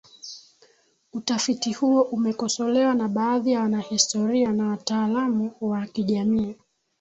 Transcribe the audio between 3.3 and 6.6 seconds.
ya wanahistoria na wataalamu wa kijamii